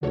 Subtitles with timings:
[0.00, 0.06] 普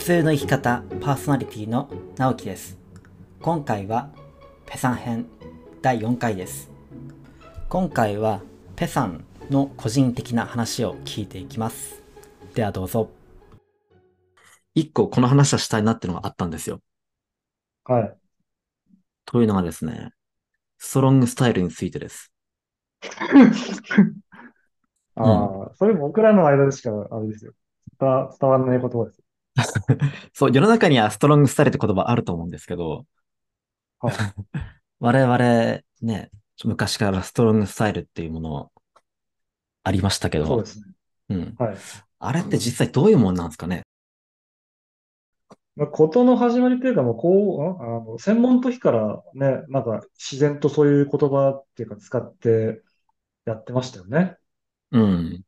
[0.00, 2.76] 通の生き方パーソナリティの直樹です。
[3.40, 4.10] 今回は
[4.66, 5.26] ペサン編
[5.80, 6.72] 第4回です。
[7.68, 8.40] 今回は
[8.74, 12.02] ペサンの個人的な話を聞いていきます。
[12.54, 13.10] ではどうぞ。
[14.74, 16.80] 一個この話はしたいなってのがあったんですよ。
[17.84, 18.18] はい。
[19.24, 20.10] というのがですね
[20.78, 22.32] ストロングスタイルについてです
[25.16, 25.22] あ
[25.70, 27.52] あ、それ僕らの間でしか、あれですよ。
[27.98, 29.24] 伝わらない言葉ですよ。
[30.32, 33.06] そう、世の中にはストロングスタイルって言葉あると思うんですけど、
[34.00, 34.14] はい
[35.00, 36.30] 我々ね、
[36.64, 38.72] 昔からストロングスタイルっていうもの
[39.84, 40.84] ありましたけどそうで、すね。
[41.30, 41.54] うん。
[41.58, 41.76] はい。
[42.20, 43.82] あれって実際どういうもんなんですかね？
[45.78, 52.82] まあ、ことの始まりというか、もうこう、んあの、専門の時からね、なんか自然とそういう言葉っていうか使って
[53.46, 54.38] やってましたよね。
[54.90, 55.44] うん。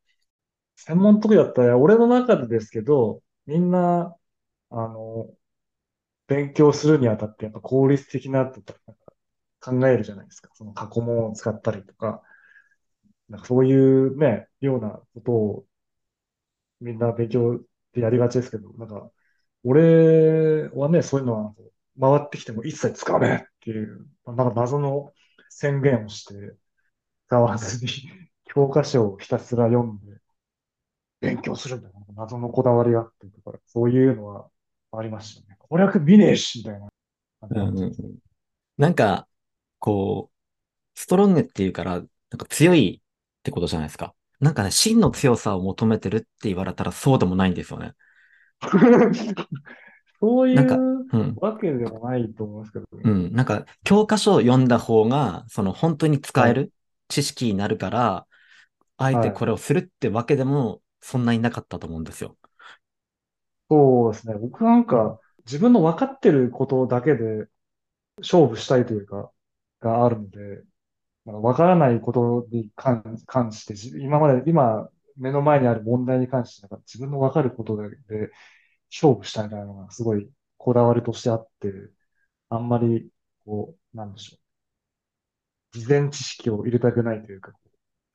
[0.77, 4.17] 専門の時だったら、俺の中でですけど、みんな、
[4.71, 5.31] あの、
[6.29, 9.13] 勉強するにあたってやっぱ効率的なってなんか
[9.81, 10.51] 考えるじゃないですか。
[10.55, 12.23] その過去問を使ったりとか、
[13.29, 15.67] なんかそういうね、ようなことを
[16.81, 17.61] みんな勉強っ
[17.93, 19.11] てやりがちですけど、なんか、
[19.65, 21.55] 俺はね、そういうのは
[22.19, 25.13] 回ってきても一切使わねえっていう、なんか謎の
[25.49, 26.57] 宣言をして、
[27.27, 27.91] 使わずに
[28.45, 30.21] 教科書をひたすら読んで
[31.21, 31.95] 勉強するんだよ。
[32.17, 34.51] 謎のこだわりがあってとか、そういうのは
[34.93, 35.57] ありましたね。
[35.59, 36.89] 攻略見ねえし、みたいな
[37.51, 38.19] うんうんうん
[38.77, 39.29] なんか、
[39.79, 42.07] こう、ストロングっていうから、なん
[42.39, 44.15] か強いってことじゃないですか。
[44.41, 47.93] なんかね、真の強さを求めてるって言われたらそうでもないんですよね。
[50.21, 51.41] そういなんかううん。
[51.41, 53.33] わけでもないと思うんですけど、うん。
[53.33, 56.73] なんか、教科書を読んだ方が、その本当に使える
[57.09, 58.27] 知識になるから、
[58.99, 62.39] あえてこれをするってわけでも、そんなになかったと思うんですよ。
[63.71, 64.35] そうですね。
[64.35, 67.47] 僕なんか自分の分かってることだけで
[68.19, 69.33] 勝負したいというか、
[69.81, 70.65] があるので、
[71.27, 78.31] なんか分からないことに関、関して、じ今まで、今、目の前にある問題に関して、なんか自分の分かることだけで
[78.91, 81.73] 勝負したいみたいなのがすごいこだわりとしてあって、
[82.51, 83.11] あんまり、
[83.45, 84.39] こう、なんでしょ
[85.75, 85.79] う。
[85.79, 87.53] 事前知識を入れたくないというか、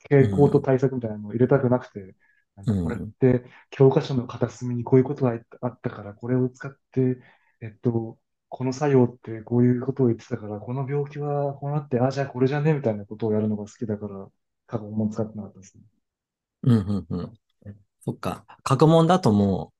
[0.09, 2.15] 傾向と対策みたいなのを入れたくなくて、
[2.55, 7.17] なんかこれって教科書の片隅にこういうことがあったから、これを使って、
[7.61, 8.17] えっと、
[8.49, 14.27] この作用ってこういうことを言ってたから、この病気はこうなって、あ、じゃあこれじゃねみたいなことをやるのが好きだから、
[14.67, 15.83] 過去問使ってなかったですね。
[16.63, 17.33] うん、うん、うん。
[18.01, 18.45] そっか。
[18.63, 19.74] 過去問だともう、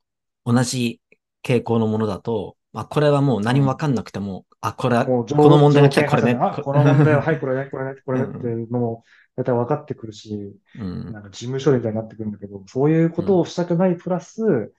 [0.45, 1.01] 同じ
[1.43, 6.35] 傾向のものだと、まあ、これはもう何もわかんなくても、あ、これは、この問題が来たらこれね。
[6.61, 9.03] この問題は、はい、これね、これね、これねっていうのも、
[9.35, 11.11] 大体分かってくるし、うん。
[11.11, 14.73] なんか事務処理みたいになってくるんだけど、そういうことをしたくないプラス、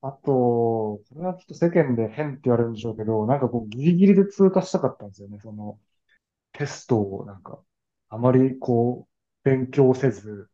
[0.00, 5.38] あと、これはきっと世間で変って言われるんでしょうけど、なんかこうギリギリで通過したかったんですよね。
[5.42, 5.78] その、
[6.52, 7.60] テストをなんか、
[8.08, 10.48] あまりこう、勉強せず、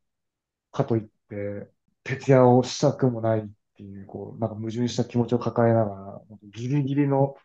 [0.72, 1.69] かといって、
[2.04, 6.20] 徹夜をしたくもないっていう、こう、なんか矛盾した気持ちを抱えながら、
[6.54, 7.36] ギリギリの、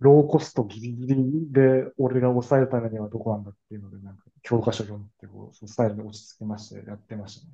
[0.00, 7.52] ローコストギリギリで俺が抑えるためにはどこなんだっていうので、なんか教科書読んで、こう、そのスタイルに落ち着けましてやってましたね。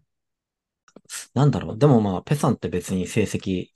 [1.32, 1.78] なんだろう。
[1.78, 3.68] でもまあ、ペさんって別に成績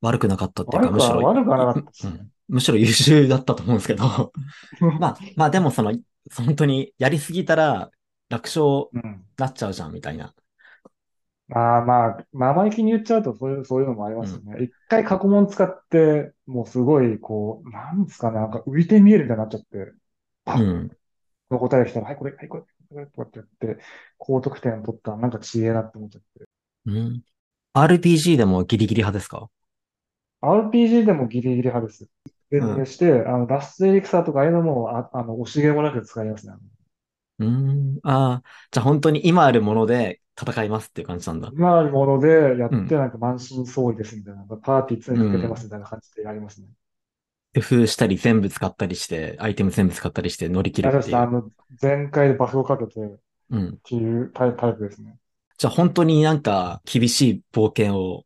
[0.00, 2.12] 悪くなかったっていうか、むしろ、悪くはなかったですね。
[2.18, 4.32] うん、むしろ優秀だったと思うんですけど、
[5.00, 5.92] まあ、まあでもその、
[6.36, 7.90] 本当にやりすぎたら
[8.28, 9.24] 楽勝うん。
[9.36, 10.34] なっちゃうじゃん、みたいな。
[11.54, 14.62] ああ、まあ、生意気に言っちゃうと、そういう、そういうのもありますよね。
[14.64, 19.92] 一回過去問使って、もうすごい、こう、なんですかね、なんか浮いて見えるみたいになっちゃって、
[20.44, 20.90] パッうん。
[21.50, 23.82] の答えが来たら、はい、これ、はい、これ、これ、こうやってやって、
[24.18, 26.46] 高得点を取ったら、なんか知恵なって思っちゃって。
[26.86, 27.22] うん。
[27.74, 29.50] RPG でもギリギリ派ですか
[30.40, 32.08] ？RPG でもギリギリ派です。
[32.50, 36.54] で、して、あの、ラストエリクサーとかああいうのも、あ、あの、惜しげもなく使いますね。
[37.38, 37.98] うん。
[38.04, 41.50] ああ、じゃあ本当に今あるもので戦いますっていう感じなんだ。
[41.52, 42.28] 今あるもので
[42.58, 46.68] やうんって、なんか満身創痍ですみたいな、パーティー常に受けてますみたいな感じでやりますね。
[47.54, 51.16] 工夫したり全部使ったりして、アイテム全部使ったりして乗り切るっていう。
[51.30, 53.16] の、全開でバフをかけてっ
[53.50, 53.78] うん。
[53.84, 55.18] ていうタイプですね。
[55.58, 58.24] じゃあ本当になんか厳しい冒険を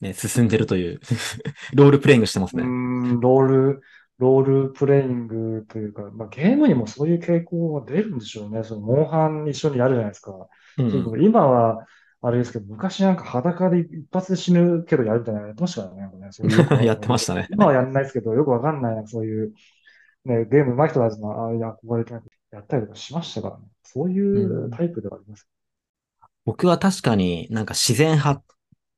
[0.00, 1.00] ね、進んでるという
[1.74, 2.62] ロールプレイングしてますね。
[2.64, 3.82] ん、ロール、
[4.18, 8.64] ロールプレイングというか、まあ、ゲームにもそういう傾向が出るんでしょうね。
[8.64, 10.32] その、モンハン一緒にやるじゃないですか。
[11.12, 11.22] う。
[11.22, 11.86] 今は、
[12.20, 16.00] あれですけど、昔なんか裸で一発で死ぬけどやるみたいなのやってましたからね。
[16.00, 19.52] なんかねそういう やってましたね今はやんないですけど、よくわかんない、そういう、
[20.24, 22.12] ね、ゲーム上手い人たちの、ああいう憧れて
[22.50, 23.66] やったりとかしましたからね。
[23.84, 25.48] そういうタイプではあります。
[26.44, 28.42] 僕は確かになんか自然派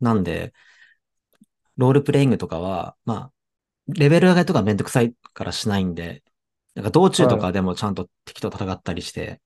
[0.00, 0.54] なんで、
[1.76, 3.32] ロールプレイングとかは、まあ、
[3.94, 6.22] レベル上げとかめんどくさいからしないんで、
[6.74, 9.40] なんか道中とかでもちゃんと敵と戦ったりして、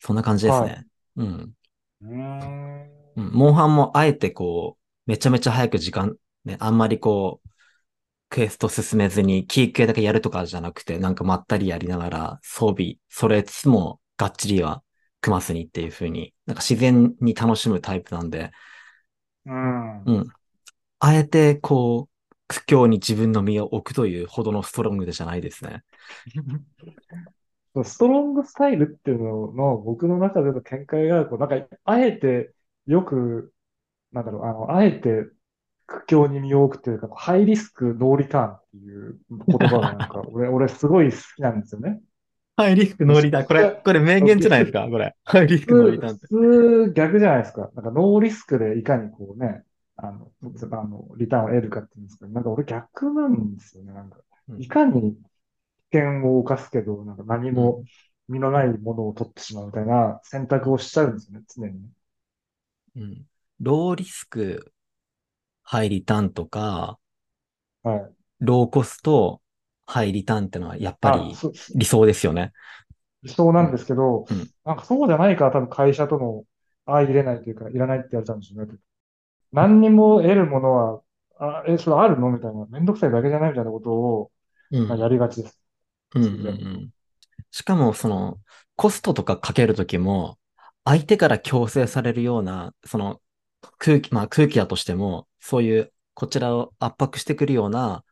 [0.00, 0.70] そんな感じですね。
[0.70, 1.54] はいうん。
[2.02, 2.90] うーん。
[3.16, 3.30] うん。
[3.32, 7.48] モンハンもあえてこう、めちゃめちゃ早く時間、ね、あんまりこう、
[8.30, 14.82] クエスト進めずにキー系だけやるとかじゃなくて、なんかまったりやりながら装備、それつつもがっちりは
[15.20, 18.52] 組まずにっていう風に、なんか自然に楽しむタイプなんで、
[19.46, 20.04] うん。
[20.04, 20.28] うん。
[21.00, 22.09] あえてこう、
[22.50, 25.84] 苦境に自分の身を置くというほどのストロングでじゃないですね。
[27.84, 31.54] ストロングスタイルっていうのの僕の中での見解が、こうなんか、
[31.84, 32.52] あえて
[32.86, 33.52] よく、
[34.10, 35.28] なんだろう、あの、あえて
[35.86, 42.00] 苦境に身を置くというか、ハイリスク、ノーリターンっていう言葉がなんか、俺、俺すごい好きなんですよね。
[42.56, 43.46] ハイリスクノーリターン。
[43.46, 44.88] これ、これ名言じゃないですか？
[44.90, 45.14] これ。
[45.24, 46.26] ハイリスクノーリターンって。
[46.26, 47.70] 普通逆じゃないですか。
[47.76, 49.62] なんかノーリスクでいかにこうね、
[50.02, 50.32] あの、
[50.72, 53.92] あの、リターンを得るかっていうんですけど、なんか俺逆なんですよね。
[53.92, 54.18] なんか、
[54.58, 55.14] いかに
[55.92, 57.84] 危険を冒すけど、なんか何も
[58.28, 61.88] 身のないものを取ってしまうみたいな選択をしちゃうんですよね、常にね。
[62.96, 63.26] うん。
[63.60, 64.72] ローリスク、
[65.64, 66.98] ハイリターンとか、
[67.82, 68.14] はい。
[68.40, 69.40] ローコスト、
[69.86, 71.36] ハイリターンってのはやっぱり
[71.74, 72.52] 理想ですよね。
[73.22, 76.44] 理想なんですけど、うんうんなんかそうじゃないから多分会社との
[76.84, 78.72] 相入れないというか、いらないって言われちゃうんですよね。
[79.52, 81.02] 何にも得るものは、
[81.38, 84.32] あ、え、それあるのみたいな、めんどくさいだけじゃないみたいなことを、
[84.70, 84.86] うん。
[84.86, 85.60] まあ、やりがちです。
[86.14, 86.90] うんうんうん。
[87.50, 88.40] しかも、その、
[88.76, 90.38] コストとかかけるときも、
[90.84, 93.22] 相手から強制されるような、その、
[93.78, 98.04] 空気、まあ空気だとしても、そういう、こちらを圧迫してくるような、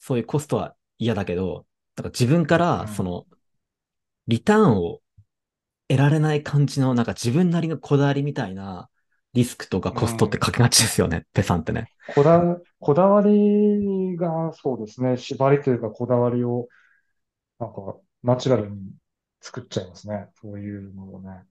[0.00, 1.66] そういうコストは嫌だけど、
[1.96, 3.26] だから自分かうら、んその、
[4.28, 5.00] リターンを
[5.88, 8.90] 得られない感じの、なんか自分なりのこだわりみたいな、
[9.34, 11.86] リスクとかコストってかけがちですよね、ペさんってね。
[12.14, 12.40] こだ、
[12.80, 16.68] こだわりが、そうですね、縛りというかこだわりを、
[17.58, 18.92] なんか、ナチュラルに
[19.40, 20.28] 作っちゃいますね。
[20.40, 21.44] そういうのをね。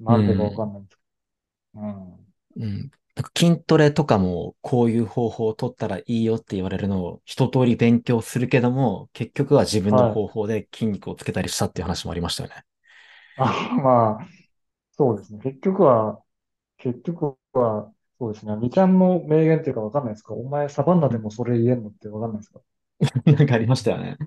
[0.00, 1.82] なんでかわかんないんですけど。
[1.82, 2.30] うん。
[2.56, 2.90] うん。
[3.16, 12.64] なんか筋トレとかもこういう方法を取ったらいいよって言われるのを一通り勉強するけども、結局は自分の方法で筋肉をつけたりしたっていう話もありましたよね。
[13.36, 14.28] あ、まあ、
[14.92, 15.40] そうですね。
[15.42, 16.20] 結局は、
[16.80, 18.56] 結局は、そうですね。
[18.56, 20.34] みちゃんの名言っていうかわかんないですか？
[20.34, 22.60] お前サバンナでもそれ言えんのってわかんないですか？
[23.24, 24.18] なんかありましたよね。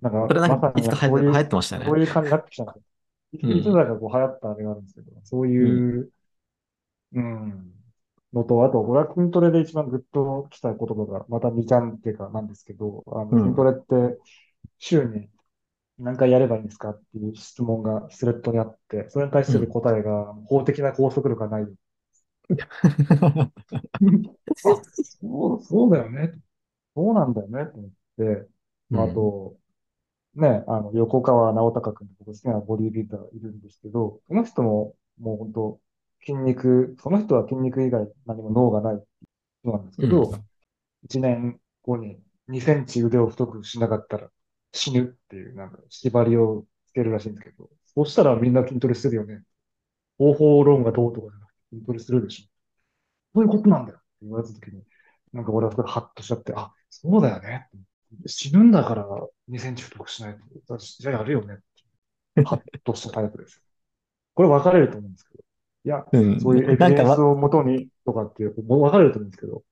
[0.00, 1.88] なんか、それなんまさにかいつか流そういう行ってましたよね。
[1.88, 6.10] そういう感じになってきたんでいつだかこう流行ったあれがあるんですけど、そういう、
[7.14, 7.72] うん、
[8.32, 14.18] のと、あと、俺は筋トレで一番グッときた言葉が、またみちゃんっていうかなんですけど、あの、うん筋トレって
[14.78, 15.28] 週に
[16.00, 21.66] 何回やればいいんですかっていう質問がスレッドにあって、それに対する答えが、法的な拘束力がない。
[24.64, 24.82] あ、
[25.20, 26.34] そう、そうだよね。
[26.96, 27.66] そうなんだよね。
[27.66, 28.48] と思って、
[28.90, 29.56] まああと、
[30.34, 35.80] ね、あの、横川直隆君って僕好きなボディービルダーいるんですけど、その人ももう本当
[36.20, 39.02] 筋肉、その人は筋肉以外何も脳がない
[39.62, 40.44] 人なんですけど、うん
[41.04, 42.18] 1年後に
[42.48, 44.30] 2センチ腕を太くしなかったら
[44.72, 49.42] 死ぬっていうなんか縛りをつけるらしいんですけど、そしたらみんな筋トレするよね。
[50.18, 52.46] 方法論がどうとかじゃなくて筋トレするでしょ。
[53.34, 54.82] そういうことなんだよって言われたときに、
[55.32, 57.68] なんか俺はそれハッとしちゃって、あ、そうだよね。
[58.26, 59.06] 死ぬんだから
[59.48, 60.76] 2センチ太くしないと。
[60.78, 61.56] じゃあやるよねっ
[62.36, 62.44] て。
[62.44, 63.62] ハッとしたタイプです。
[64.34, 65.44] これ分かれると思うんですけど。
[65.82, 69.62] いや、うんそういうエビデンスをもとにとかっていう、もう分かれると思うんですけど。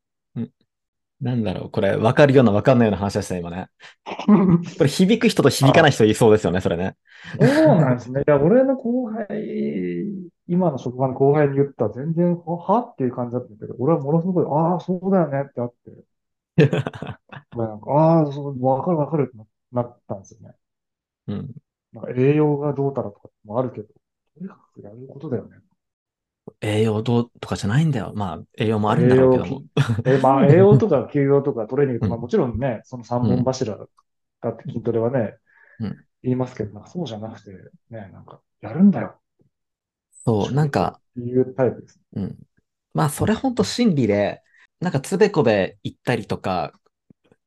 [1.20, 3.68] なんだろう、これ分かるような分かんないような話でしたね、今ね。
[4.78, 6.96] これ響く人と響かない人いそうですよね、それね。
[7.40, 8.20] そうなんですね。
[8.20, 9.26] いや、俺の後輩、
[10.46, 16.04] 今の職場の後輩に言ったら全然、ははっていう感じだったけど、俺はものすごい、ああ、そうだよねってあって、
[17.56, 20.54] なんかああ、そう、わかるわかるってななったんですよね。
[21.28, 21.54] うん。
[21.92, 23.94] なんか栄養がどうたらとかもあるけど、と
[24.40, 25.58] にかくやることだよね。
[26.60, 28.12] 栄養どうとかじゃないんだよ。
[28.14, 29.62] まあ、栄養もあるんだろうけども。
[30.04, 33.76] えーまあ、 栄養とか休養とかトレーニングとか、うんもちろんね、その三本柱
[34.40, 35.36] だって筋トレはね、
[35.80, 37.50] うん言いますけど、なんかそうじゃなくて、
[37.90, 39.20] ね、なんか、やるんだよ
[40.24, 42.00] そう、なんか、いうタイプです。
[42.14, 42.38] うん。
[42.94, 44.42] まあ、それほんと真理で、
[44.80, 46.72] なんかつべこべ言ったりとか、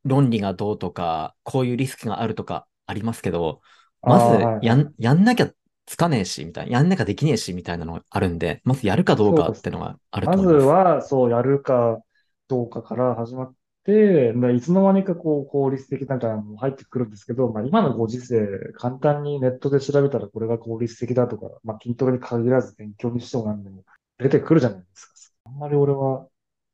[0.04, 3.62] 論理がどうとか、こういうリスクがあるとかありますけど、
[4.06, 5.52] まずあーはいやん、やんなきゃ
[5.86, 10.76] つかねえし、みたいな、やんなきゃできねえし、みたいなのがあるんで、まずやるかどうかってのがあるとまず思います。
[10.76, 12.02] は、そう、やるか
[12.48, 23.84] どうかから始まって、でいつの間にかこう効率的なみたいなのも入ってくるんですけど、まあ今のご時世、簡単にネットで調べたらこれが効率的だとか、まあ筋トレに限らず勉強にしても何でも
[24.20, 25.14] 出てくるじゃないですか。
[25.46, 26.28] あんまり俺は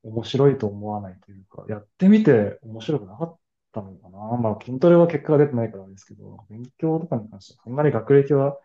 [0.04, 3.38] 面白いと思わないというか、やってみて面白くなかっ
[3.72, 4.18] たのかな。
[4.38, 8.58] まあ筋トレは結果が出てないからですけど、勉強とかに関してはそんなに学歴は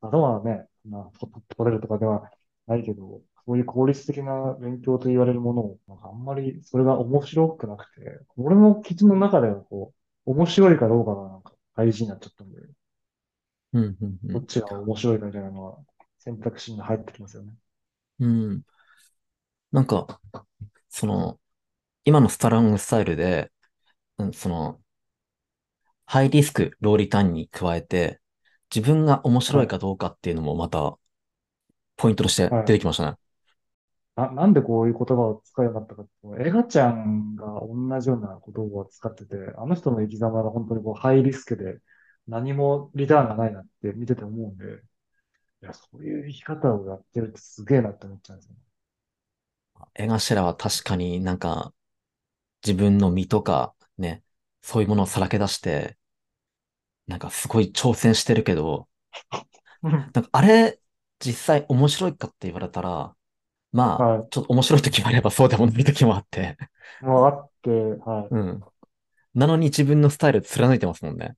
[0.00, 2.30] 頭はね、まあ、と取れるとかでは
[2.66, 9.92] ないけど、そういう効率的な勉強と言われるものを、なんかあんまりそれが面白くなくて、俺の基準の中ではこ
[10.26, 12.60] う、面白いかどうかがなんか大事になっちゃったんで、
[13.72, 14.32] うん、うん、うん。
[14.32, 15.78] どっちが面白いかみたいなのは
[16.18, 17.52] 選択肢に入ってきますよね。
[18.20, 18.62] うん。
[19.72, 20.20] なんか、
[20.88, 21.38] その、
[22.04, 23.52] 今のストロングスタイルで、
[24.18, 24.80] うん、その、
[26.06, 28.20] ハイリスク、ローリターンに加えて、
[28.74, 30.98] 自分が面白いかどうかっていうのもまた、
[31.96, 32.64] ポイントとしてはい。
[32.64, 33.18] 出てきましたね。
[34.16, 41.78] な、なんでこういう言葉を使うようになったかっていうと、エガちゃんが同じような言葉を使ってて、あの人の生き様が本当にこうハイリスクで
[42.26, 44.64] 何もリターンがないなって見てて思うんで、
[45.62, 48.60] いや、そういう生き方をやってるってすげえなって思っちゃうんですよね。
[49.94, 51.74] 江頭は確かになんか、
[52.66, 54.24] 自分の身とか、ね、
[54.62, 55.98] そういうものをさらけ出して、
[57.08, 58.88] なんかすごい挑戦してるけど、
[59.82, 60.80] うんなんかあれ、
[61.20, 63.14] 実際面白いかって言われたら、
[63.72, 66.58] まあ、はちょっと面白い時もあればそうでもない時もあって、
[67.00, 67.04] い。
[67.04, 68.34] もうあって、はい。
[68.34, 68.60] うん。
[69.34, 71.36] なのに自分のスタイル貫いてますもんね。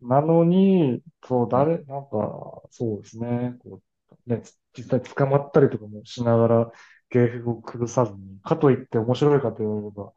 [0.00, 1.68] なのに、そう、うん。
[1.68, 3.80] 誰、なんか、そうですね、こ
[4.26, 4.42] う、ね、
[4.76, 6.72] 実際捕まったりとかもしながら、
[7.10, 10.12] 芸風を崩さずに、かといって面白いかと言われれば、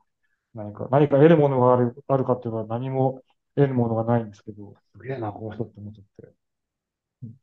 [0.56, 3.22] 何か、何か得るものがある、あるかっていうのは何も
[3.56, 6.34] 得るものがないんですけど、すげえな、この人って思っちゃって、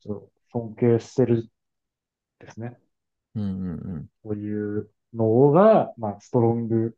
[0.00, 1.50] ちょっと尊敬してる
[2.40, 2.78] ですね。
[3.34, 4.08] うんうんうん。
[4.22, 6.96] こういうのが、まあ、ストロング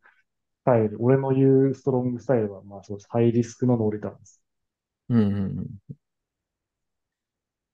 [0.61, 0.97] スタイル。
[1.01, 2.99] 俺の言うストロングスタイルは、まあ、そう。
[3.09, 4.41] ハイリスクのノリターンです。
[5.09, 5.61] うんうんう
[5.93, 5.95] ん。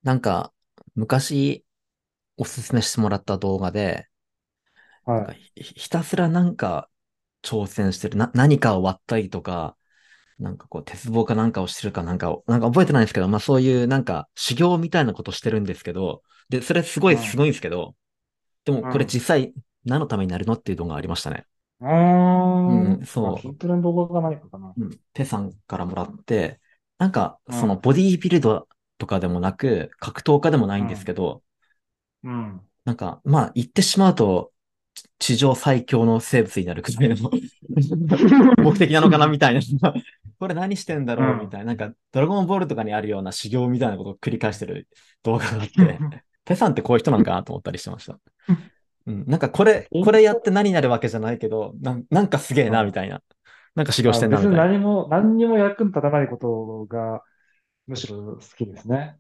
[0.04, 0.54] なんか、
[0.96, 1.66] 昔
[2.38, 4.10] おすすめしてもらった動画で、
[5.06, 5.52] はい。
[5.56, 6.90] ひ、ひたすらなんか
[7.44, 9.78] 挑戦してる、な、何かを割ったりとか、
[10.42, 17.38] なんかこう鉄棒かなんかをしてるかなんかを、なんか覚えてないんですけど、まあそういうなんか修行みたいなことしてるんですけど、で、それすごいすうん。
[17.38, 17.96] ごいんですけど、
[18.66, 19.12] でもこれうん。
[19.12, 19.54] 実際
[19.86, 21.48] 何のためになるのっていう動画がありましたね。
[22.66, 23.00] うん。
[23.02, 24.76] ん、まあ、そ筋トレの動画がないのかな。
[24.78, 26.60] う、うん、ペさんからもらって、
[26.98, 27.80] なんかそのうん。
[27.80, 28.68] ボディービルド
[28.98, 31.14] とかでもなく、格闘家でもなういんですけん。
[31.14, 31.44] ど、
[32.24, 32.68] うん。
[32.86, 34.52] なんか、まあ言ってしまうと、
[35.20, 37.32] 地上最強の生物になるくらいの
[38.62, 39.62] 目的なのかなみたいな。
[40.42, 41.24] これ何してんだう？
[41.24, 41.24] ん。
[41.24, 41.68] ろうみたいな。
[41.68, 44.90] なんか、ドラゴンボールとかにあるような修行みたいなことを繰り返してる
[45.24, 46.06] 動画があって、
[46.46, 48.20] ペさん ってこういう人なのかなと思ったりしてました。
[49.08, 49.26] うん。
[49.28, 52.86] なんかこれ、こ筋れやってト何になるわけじゃないけど、なん、なんかすげえレ、な、うん。
[52.86, 53.24] みたいな。
[53.76, 54.70] なんか修行しあ、てんな、別にみたいな。
[54.70, 57.24] 何も、何にも役に立たないことが、
[57.88, 59.20] むしろ好きですね。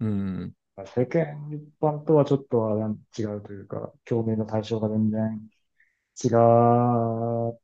[0.00, 0.54] うん。
[0.86, 2.76] 世間一般とはちょっとは
[3.18, 5.48] 違うというか、興味の対象が全然
[6.24, 7.60] 違う。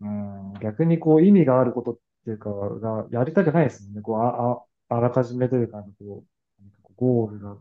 [0.00, 4.02] うん、逆にこう意味があることっていうか、がやりたくないですもんね。
[4.02, 4.52] こう、あ、
[4.90, 6.24] あ、あらかじめというか、こ
[6.60, 7.56] う、なんかこうゴールが、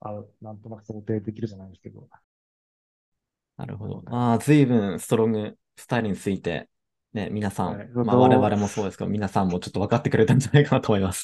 [0.00, 2.08] あ、なんとなく想定できるじゃないですけど。
[3.56, 4.02] なるほど。
[4.06, 6.68] うんああ、随分ストロングスタイルについて、
[7.12, 7.88] ね、皆さん、はい。
[7.88, 11.20] まあ我ど々もそうですけど、皆さんもちょっと分かってくれたんじゃないかなと思います。